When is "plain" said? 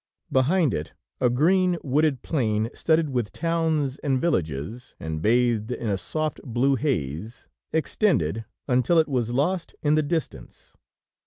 2.23-2.71